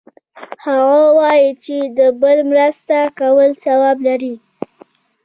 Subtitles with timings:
[0.65, 4.35] هغه وایي چې د بل مرسته کول ثواب لری